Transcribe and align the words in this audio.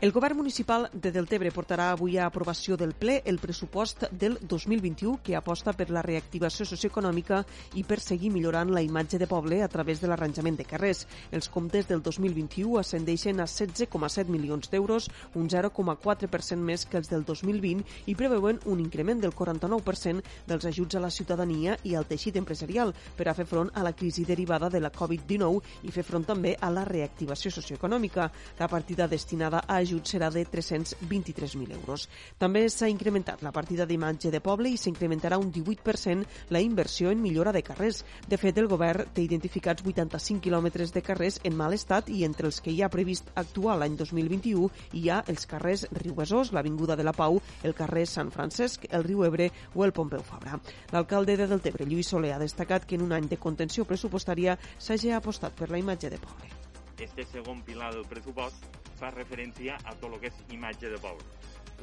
El 0.00 0.12
govern 0.12 0.38
municipal 0.38 0.86
de 0.94 1.10
Deltebre 1.12 1.50
portarà 1.52 1.90
avui 1.92 2.14
a 2.16 2.24
aprovació 2.24 2.78
del 2.80 2.94
ple 2.96 3.18
el 3.28 3.36
pressupost 3.36 4.06
del 4.16 4.38
2021 4.48 5.18
que 5.20 5.34
aposta 5.36 5.74
per 5.76 5.90
la 5.92 6.00
reactivació 6.00 6.64
socioeconòmica 6.64 7.42
i 7.76 7.82
per 7.84 7.98
seguir 8.00 8.30
millorant 8.32 8.72
la 8.72 8.80
imatge 8.80 9.18
de 9.20 9.28
poble 9.28 9.58
a 9.60 9.68
través 9.68 10.00
de 10.00 10.08
l'arranjament 10.08 10.56
de 10.56 10.64
carrers. 10.64 11.02
Els 11.36 11.50
comptes 11.52 11.84
del 11.90 12.00
2021 12.00 12.78
ascendeixen 12.80 13.42
a 13.44 13.44
16,7 13.44 14.32
milions 14.32 14.72
d'euros, 14.72 15.10
un 15.36 15.50
0,4% 15.52 16.56
més 16.56 16.86
que 16.88 16.96
els 16.96 17.12
del 17.12 17.26
2020 17.28 18.08
i 18.08 18.16
preveuen 18.16 18.62
un 18.72 18.80
increment 18.80 19.20
del 19.20 19.36
49% 19.36 20.24
dels 20.48 20.64
ajuts 20.72 20.96
a 20.96 21.04
la 21.04 21.12
ciutadania 21.12 21.76
i 21.84 21.92
al 21.92 22.08
teixit 22.08 22.40
empresarial 22.40 22.94
per 23.20 23.28
a 23.28 23.36
fer 23.36 23.44
front 23.44 23.68
a 23.74 23.84
la 23.84 23.92
crisi 23.92 24.24
derivada 24.24 24.72
de 24.72 24.80
la 24.80 24.94
Covid-19 24.96 25.84
i 25.84 25.92
fer 25.92 26.08
front 26.08 26.24
també 26.32 26.56
a 26.56 26.72
la 26.72 26.88
reactivació 26.88 27.52
socioeconòmica. 27.52 28.32
La 28.64 28.72
partida 28.72 29.04
destinada 29.04 29.66
a 29.68 29.89
ajut 29.90 30.06
serà 30.06 30.30
de 30.30 30.44
323.000 30.46 31.74
euros. 31.74 32.06
També 32.38 32.62
s'ha 32.70 32.88
incrementat 32.88 33.42
la 33.42 33.50
partida 33.50 33.86
d'imatge 33.86 34.30
de 34.30 34.40
poble 34.40 34.70
i 34.70 34.78
s'incrementarà 34.78 35.38
un 35.40 35.50
18% 35.50 36.50
la 36.54 36.60
inversió 36.62 37.10
en 37.10 37.20
millora 37.22 37.52
de 37.52 37.62
carrers. 37.66 38.04
De 38.28 38.38
fet, 38.38 38.58
el 38.58 38.68
govern 38.70 39.10
té 39.14 39.24
identificats 39.24 39.82
85 39.82 40.44
quilòmetres 40.44 40.94
de 40.94 41.02
carrers 41.02 41.40
en 41.42 41.56
mal 41.58 41.74
estat 41.74 42.10
i 42.10 42.22
entre 42.24 42.46
els 42.46 42.60
que 42.62 42.70
hi 42.70 42.82
ha 42.82 42.92
previst 42.92 43.32
actuar 43.34 43.78
l'any 43.80 43.96
2021 43.98 44.70
hi 44.94 45.08
ha 45.10 45.22
els 45.26 45.46
carrers 45.50 45.86
Riu 45.98 46.14
Besòs, 46.14 46.52
l'Avinguda 46.54 46.96
de 46.96 47.06
la 47.06 47.16
Pau, 47.16 47.40
el 47.64 47.74
carrer 47.74 48.06
Sant 48.06 48.30
Francesc, 48.30 48.86
el 48.90 49.06
riu 49.06 49.24
Ebre 49.26 49.50
o 49.74 49.84
el 49.84 49.94
Pompeu 49.96 50.22
Fabra. 50.22 50.60
L'alcalde 50.94 51.36
de 51.36 51.48
Deltebre, 51.50 51.88
Lluís 51.88 52.12
Soler, 52.14 52.34
ha 52.36 52.42
destacat 52.42 52.86
que 52.86 52.98
en 52.98 53.06
un 53.08 53.16
any 53.16 53.26
de 53.30 53.40
contenció 53.40 53.86
pressupostària 53.88 54.58
s'hagi 54.78 55.10
apostat 55.16 55.56
per 55.58 55.70
la 55.70 55.82
imatge 55.82 56.10
de 56.10 56.22
poble. 56.22 56.54
Este 57.00 57.24
segon 57.24 57.62
pilar 57.64 57.94
del 57.94 58.04
pressupost 58.04 58.79
fa 59.00 59.10
referència 59.14 59.78
a 59.84 59.94
tot 59.96 60.12
el 60.12 60.20
que 60.20 60.30
és 60.30 60.42
imatge 60.54 60.92
de 60.92 61.00
poble. 61.00 61.24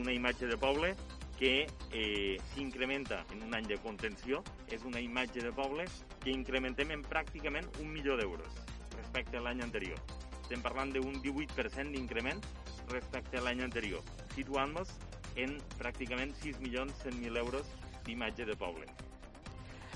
Una 0.00 0.12
imatge 0.12 0.50
de 0.50 0.58
poble 0.58 0.94
que 1.38 1.66
eh, 1.92 2.36
s'incrementa 2.52 3.24
en 3.32 3.42
un 3.42 3.54
any 3.54 3.66
de 3.70 3.78
contenció, 3.82 4.42
és 4.70 4.84
una 4.86 5.00
imatge 5.02 5.42
de 5.42 5.52
poble 5.54 5.86
que 6.22 6.34
incrementem 6.34 6.92
en 6.94 7.02
pràcticament 7.06 7.66
un 7.82 7.90
milió 7.92 8.18
d'euros 8.18 8.60
respecte 8.96 9.38
a 9.38 9.42
l'any 9.46 9.62
anterior. 9.62 9.98
Estem 10.42 10.62
parlant 10.62 10.92
d'un 10.94 11.18
18% 11.24 11.94
d'increment 11.94 12.42
respecte 12.90 13.38
a 13.38 13.44
l'any 13.46 13.64
anterior, 13.64 14.02
situant-nos 14.34 14.92
en 15.40 15.56
pràcticament 15.80 16.34
6.100.000 16.42 17.40
euros 17.40 17.74
d'imatge 18.04 18.46
de 18.46 18.56
poble. 18.60 18.86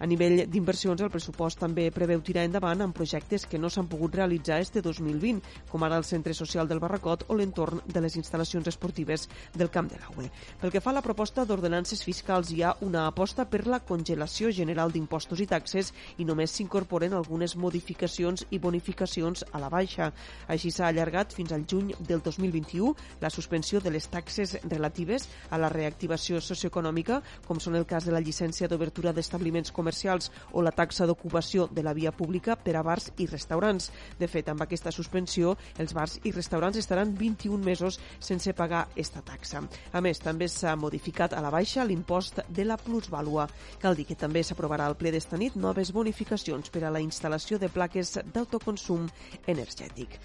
A 0.00 0.06
nivell 0.10 0.42
d'inversions, 0.50 1.00
el 1.04 1.10
pressupost 1.12 1.60
també 1.62 1.86
preveu 1.94 2.22
tirar 2.24 2.42
endavant 2.48 2.82
amb 2.82 2.96
projectes 2.96 3.44
que 3.46 3.58
no 3.60 3.70
s'han 3.70 3.86
pogut 3.88 4.16
realitzar 4.18 4.58
este 4.60 4.82
2020, 4.82 5.38
com 5.70 5.84
ara 5.86 5.98
el 6.00 6.04
Centre 6.04 6.34
Social 6.34 6.66
del 6.68 6.80
Barracot 6.82 7.26
o 7.28 7.36
l'entorn 7.38 7.80
de 7.86 8.02
les 8.02 8.16
instal·lacions 8.18 8.66
esportives 8.66 9.28
del 9.54 9.70
Camp 9.70 9.90
de 9.92 10.00
l'Aue. 10.00 10.30
Pel 10.60 10.72
que 10.74 10.82
fa 10.82 10.90
a 10.90 10.96
la 10.98 11.04
proposta 11.04 11.44
d'ordenances 11.46 12.02
fiscals, 12.02 12.50
hi 12.50 12.64
ha 12.64 12.74
una 12.82 13.06
aposta 13.06 13.46
per 13.46 13.66
la 13.70 13.80
congelació 13.86 14.50
general 14.50 14.90
d'impostos 14.90 15.40
i 15.40 15.46
taxes 15.46 15.92
i 16.18 16.26
només 16.26 16.50
s'incorporen 16.50 17.14
algunes 17.14 17.54
modificacions 17.56 18.46
i 18.50 18.58
bonificacions 18.58 19.44
a 19.52 19.62
la 19.62 19.70
baixa. 19.70 20.10
Així 20.48 20.74
s'ha 20.74 20.88
allargat 20.90 21.32
fins 21.32 21.54
al 21.54 21.68
juny 21.70 21.94
del 22.00 22.22
2021 22.22 22.94
la 23.22 23.30
suspensió 23.30 23.80
de 23.80 23.94
les 23.94 24.10
taxes 24.10 24.58
relatives 24.64 25.28
a 25.50 25.58
la 25.58 25.70
reactivació 25.70 26.42
socioeconòmica, 26.42 27.22
com 27.46 27.62
són 27.62 27.78
el 27.78 27.86
cas 27.86 28.04
de 28.08 28.12
la 28.12 28.22
llicència 28.24 28.68
d'obertura 28.68 29.14
d'establiments 29.14 29.70
comercials 29.70 29.83
o 30.52 30.62
la 30.62 30.72
taxa 30.72 31.06
d'ocupació 31.06 31.68
de 31.70 31.82
la 31.82 31.94
via 31.94 32.12
pública 32.12 32.56
per 32.56 32.76
a 32.76 32.82
bars 32.82 33.10
i 33.18 33.26
restaurants. 33.26 33.90
De 34.18 34.28
fet, 34.28 34.48
amb 34.48 34.62
aquesta 34.64 34.92
suspensió, 34.92 35.56
els 35.78 35.94
bars 35.94 36.18
i 36.24 36.32
restaurants 36.32 36.78
estaran 36.78 37.14
21 37.18 37.64
mesos 37.64 38.00
sense 38.18 38.54
pagar 38.54 38.86
esta 38.96 39.22
taxa. 39.22 39.64
A 39.92 40.00
més, 40.04 40.20
també 40.22 40.48
s'ha 40.48 40.76
modificat 40.76 41.34
a 41.34 41.42
la 41.44 41.52
baixa 41.54 41.84
l'impost 41.84 42.40
de 42.48 42.64
la 42.64 42.78
plusvàlua. 42.78 43.48
Cal 43.80 43.96
dir 43.96 44.06
que 44.08 44.18
també 44.18 44.44
s'aprovarà 44.44 44.86
al 44.86 44.98
ple 45.00 45.14
d'esta 45.14 45.40
nit 45.40 45.56
noves 45.56 45.92
bonificacions 45.92 46.70
per 46.70 46.84
a 46.84 46.94
la 46.94 47.02
instal·lació 47.04 47.58
de 47.58 47.72
plaques 47.72 48.18
d'autoconsum 48.32 49.08
energètic. 49.46 50.20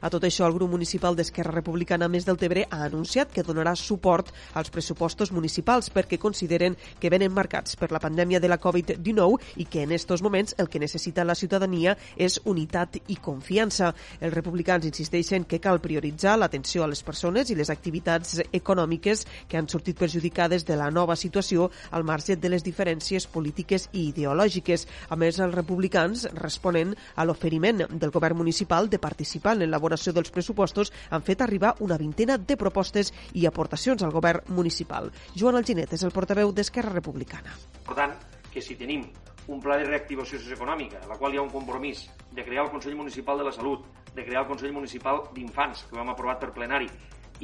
A 0.00 0.10
tot 0.10 0.24
això, 0.24 0.46
el 0.46 0.54
grup 0.54 0.70
municipal 0.70 1.16
d'Esquerra 1.16 1.54
Republicana 1.54 2.08
Més 2.08 2.26
del 2.26 2.38
Tebre 2.40 2.66
ha 2.70 2.82
anunciat 2.84 3.32
que 3.32 3.44
donarà 3.46 3.74
suport 3.76 4.32
als 4.54 4.70
pressupostos 4.70 5.32
municipals 5.32 5.90
perquè 5.94 6.18
consideren 6.18 6.76
que 7.00 7.10
venen 7.10 7.34
marcats 7.34 7.76
per 7.76 7.90
la 7.92 8.00
pandèmia 8.02 8.40
de 8.40 8.48
la 8.48 8.60
Covid-19 8.60 9.56
i 9.62 9.66
que 9.70 9.82
en 9.82 9.92
estos 9.92 10.22
moments 10.22 10.54
el 10.58 10.68
que 10.68 10.80
necessita 10.82 11.24
la 11.24 11.34
ciutadania 11.34 11.96
és 12.16 12.40
unitat 12.44 12.98
i 13.06 13.16
confiança. 13.22 13.92
Els 14.20 14.34
republicans 14.34 14.86
insisteixen 14.86 15.44
que 15.44 15.60
cal 15.60 15.80
prioritzar 15.80 16.36
l'atenció 16.38 16.84
a 16.84 16.90
les 16.90 17.02
persones 17.02 17.50
i 17.50 17.56
les 17.58 17.70
activitats 17.70 18.40
econòmiques 18.52 19.26
que 19.48 19.58
han 19.58 19.68
sortit 19.68 19.98
perjudicades 19.98 20.66
de 20.66 20.76
la 20.76 20.90
nova 20.90 21.16
situació 21.16 21.70
al 21.90 22.04
marge 22.04 22.36
de 22.36 22.50
les 22.52 22.64
diferències 22.64 23.26
polítiques 23.26 23.88
i 23.92 24.08
ideològiques. 24.10 24.86
A 25.10 25.16
més, 25.16 25.40
els 25.40 25.54
republicans 25.54 26.26
responen 26.34 26.94
a 27.14 27.24
l'oferiment 27.24 27.84
del 27.90 28.14
govern 28.14 28.36
municipal 28.36 28.90
de 28.90 28.98
participar 28.98 29.56
en 29.56 29.70
la 29.70 29.75
l'elaboració 29.76 30.14
dels 30.16 30.32
pressupostos 30.32 30.90
han 31.10 31.22
fet 31.22 31.44
arribar 31.44 31.74
una 31.84 31.98
vintena 32.00 32.38
de 32.38 32.56
propostes 32.56 33.12
i 33.34 33.46
aportacions 33.46 34.02
al 34.02 34.14
govern 34.14 34.48
municipal. 34.56 35.10
Joan 35.36 35.60
Alginet 35.60 35.92
és 35.92 36.04
el 36.06 36.14
portaveu 36.16 36.52
d'Esquerra 36.52 36.94
Republicana. 36.94 37.52
Per 37.84 37.94
tant, 37.94 38.16
que 38.52 38.64
si 38.64 38.76
tenim 38.80 39.04
un 39.52 39.60
pla 39.62 39.76
de 39.78 39.84
reactivació 39.86 40.40
socioeconòmica, 40.40 41.04
en 41.04 41.12
la 41.12 41.18
qual 41.20 41.34
hi 41.34 41.38
ha 41.38 41.44
un 41.44 41.52
compromís 41.52 42.06
de 42.32 42.44
crear 42.44 42.64
el 42.64 42.72
Consell 42.72 42.96
Municipal 42.96 43.38
de 43.38 43.44
la 43.46 43.52
Salut, 43.52 43.84
de 44.14 44.24
crear 44.24 44.42
el 44.42 44.48
Consell 44.48 44.72
Municipal 44.72 45.22
d'Infants, 45.34 45.84
que 45.86 45.96
ho 45.96 46.02
hem 46.02 46.10
aprovat 46.10 46.40
per 46.40 46.54
plenari, 46.56 46.88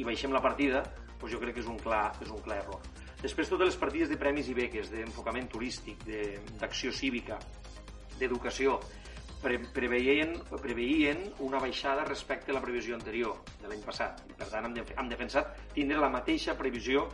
i 0.01 0.09
baixem 0.09 0.33
la 0.33 0.43
partida, 0.43 0.83
doncs 1.21 1.37
jo 1.37 1.39
crec 1.39 1.55
que 1.55 1.63
és 1.63 1.71
un 1.71 1.79
clar, 1.79 2.09
és 2.25 2.33
un 2.33 2.41
clar 2.43 2.63
error. 2.65 2.81
Després, 3.23 3.47
totes 3.47 3.69
les 3.69 3.79
partides 3.79 4.11
de 4.11 4.19
premis 4.19 4.49
i 4.51 4.57
beques, 4.57 4.89
d'enfocament 4.91 5.47
turístic, 5.53 6.01
d'acció 6.59 6.91
cívica, 6.91 7.39
d'educació, 8.19 8.81
pre 9.43 9.59
preveien, 9.75 10.37
preveien 10.63 11.27
una 11.45 11.61
baixada 11.63 12.07
respecte 12.09 12.53
a 12.53 12.57
la 12.57 12.63
previsió 12.65 12.97
anterior 12.99 13.43
de 13.61 13.69
l'any 13.69 13.83
passat. 13.85 14.23
I, 14.31 14.37
per 14.39 14.49
tant, 14.53 14.69
hem, 14.69 14.79
de, 14.79 14.87
hem 14.97 15.11
defensat 15.11 15.53
tindre 15.75 16.01
la 16.03 16.11
mateixa 16.13 16.57
previsió 16.59 17.09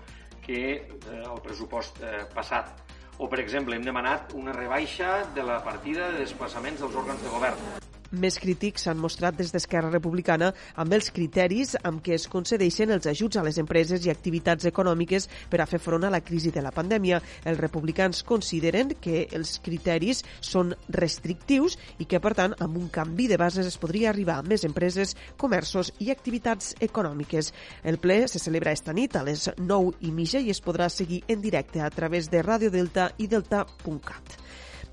que 0.44 0.62
eh, 0.76 1.18
el 1.18 1.42
pressupost 1.44 2.02
eh, 2.02 2.24
passat. 2.34 2.72
O, 3.18 3.26
per 3.26 3.40
exemple, 3.42 3.74
hem 3.74 3.84
demanat 3.84 4.34
una 4.38 4.54
rebaixa 4.54 5.24
de 5.34 5.42
la 5.42 5.58
partida 5.64 6.12
de 6.12 6.22
desplaçaments 6.22 6.84
dels 6.84 6.98
òrgans 7.02 7.24
de 7.24 7.34
govern. 7.34 7.87
Més 8.08 8.38
crítics 8.40 8.86
s'han 8.86 8.96
mostrat 8.96 9.36
des 9.36 9.50
d'Esquerra 9.52 9.90
Republicana 9.92 10.46
amb 10.80 10.94
els 10.96 11.10
criteris 11.12 11.74
amb 11.84 12.00
què 12.00 12.14
es 12.16 12.24
concedeixen 12.32 12.88
els 12.94 13.04
ajuts 13.10 13.36
a 13.36 13.42
les 13.44 13.58
empreses 13.60 14.06
i 14.06 14.08
activitats 14.08 14.64
econòmiques 14.70 15.26
per 15.52 15.60
a 15.60 15.66
fer 15.68 15.76
front 15.76 16.06
a 16.08 16.10
la 16.14 16.22
crisi 16.24 16.48
de 16.54 16.62
la 16.64 16.72
pandèmia. 16.72 17.20
Els 17.44 17.60
republicans 17.60 18.22
consideren 18.24 18.94
que 18.96 19.26
els 19.36 19.58
criteris 19.60 20.22
són 20.40 20.72
restrictius 20.88 21.76
i 21.98 22.06
que, 22.08 22.16
per 22.16 22.32
tant, 22.38 22.56
amb 22.64 22.80
un 22.80 22.88
canvi 22.88 23.28
de 23.28 23.36
bases 23.36 23.68
es 23.68 23.76
podria 23.76 24.08
arribar 24.08 24.38
a 24.38 24.46
més 24.46 24.64
empreses, 24.64 25.12
comerços 25.36 25.92
i 26.00 26.08
activitats 26.14 26.78
econòmiques. 26.80 27.52
El 27.84 28.00
ple 28.00 28.22
se 28.24 28.40
celebra 28.40 28.72
esta 28.72 28.96
nit 28.96 29.20
a 29.20 29.26
les 29.28 29.50
9 29.58 29.98
i 30.00 30.14
mitja 30.16 30.40
i 30.40 30.48
es 30.48 30.64
podrà 30.64 30.88
seguir 30.88 31.26
en 31.28 31.44
directe 31.44 31.84
a 31.84 31.92
través 31.92 32.32
de 32.32 32.40
Radio 32.40 32.72
Delta 32.72 33.10
i 33.18 33.28
delta.cat. 33.28 34.38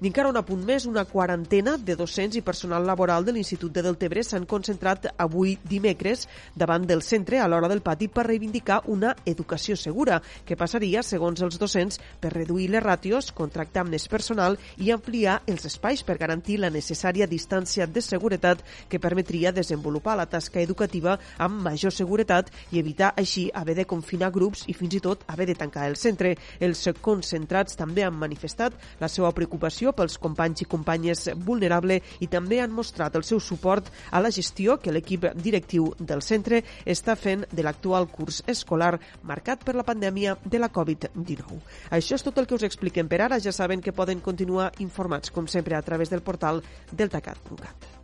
I 0.01 0.09
encara 0.09 0.27
un 0.27 0.35
apunt 0.35 0.59
més, 0.67 0.83
una 0.89 1.05
quarantena 1.07 1.77
de 1.79 1.93
docents 1.95 2.35
i 2.35 2.41
personal 2.43 2.83
laboral 2.83 3.23
de 3.23 3.31
l'Institut 3.31 3.71
de 3.71 3.81
Deltebre 3.85 4.25
s'han 4.27 4.43
concentrat 4.43 5.05
avui 5.23 5.53
dimecres 5.63 6.25
davant 6.53 6.83
del 6.83 6.99
centre 6.99 7.39
a 7.39 7.45
l'hora 7.47 7.69
del 7.71 7.79
pati 7.81 8.09
per 8.11 8.25
reivindicar 8.27 8.81
una 8.91 9.13
educació 9.23 9.77
segura, 9.79 10.17
que 10.43 10.57
passaria, 10.59 10.99
segons 10.99 11.39
els 11.47 11.55
docents, 11.61 12.01
per 12.19 12.33
reduir 12.33 12.67
les 12.73 12.83
ràtios, 12.83 13.29
contractar 13.31 13.85
més 13.87 14.09
personal 14.11 14.57
i 14.83 14.91
ampliar 14.91 15.37
els 15.47 15.63
espais 15.71 16.03
per 16.03 16.17
garantir 16.19 16.59
la 16.59 16.73
necessària 16.75 17.23
distància 17.31 17.87
de 17.87 18.03
seguretat 18.03 18.65
que 18.91 18.99
permetria 18.99 19.55
desenvolupar 19.55 20.17
la 20.19 20.27
tasca 20.27 20.59
educativa 20.59 21.15
amb 21.39 21.63
major 21.69 21.95
seguretat 21.95 22.51
i 22.73 22.83
evitar 22.83 23.13
així 23.15 23.47
haver 23.53 23.77
de 23.79 23.87
confinar 23.87 24.33
grups 24.35 24.67
i 24.67 24.75
fins 24.75 24.99
i 24.99 25.03
tot 25.07 25.23
haver 25.31 25.47
de 25.47 25.55
tancar 25.55 25.87
el 25.87 25.95
centre. 25.95 26.35
Els 26.59 26.83
concentrats 26.99 27.79
també 27.79 28.03
han 28.03 28.19
manifestat 28.19 28.75
la 28.99 29.07
seva 29.07 29.31
preocupació 29.31 29.84
pels 29.93 30.17
companys 30.21 30.63
i 30.63 30.69
companyes 30.69 31.27
vulnerables 31.45 32.15
i 32.23 32.27
també 32.31 32.61
han 32.61 32.73
mostrat 32.73 33.15
el 33.15 33.25
seu 33.27 33.39
suport 33.39 33.91
a 34.11 34.21
la 34.23 34.31
gestió 34.31 34.77
que 34.81 34.93
l'equip 34.95 35.27
directiu 35.35 35.91
del 35.99 36.23
centre 36.25 36.63
està 36.85 37.15
fent 37.19 37.45
de 37.51 37.65
l'actual 37.65 38.07
curs 38.11 38.41
escolar 38.47 38.95
marcat 39.23 39.63
per 39.65 39.75
la 39.75 39.85
pandèmia 39.87 40.37
de 40.43 40.61
la 40.61 40.71
Covid-19. 40.71 41.59
Això 41.91 42.15
és 42.15 42.25
tot 42.25 42.37
el 42.37 42.47
que 42.47 42.55
us 42.55 42.65
expliquem 42.67 43.09
per 43.11 43.21
ara. 43.25 43.39
Ja 43.39 43.51
saben 43.51 43.81
que 43.81 43.95
poden 43.95 44.21
continuar 44.21 44.71
informats, 44.79 45.31
com 45.31 45.47
sempre, 45.47 45.75
a 45.75 45.83
través 45.85 46.09
del 46.09 46.25
portal 46.25 46.63
deltacat.cat. 46.91 47.94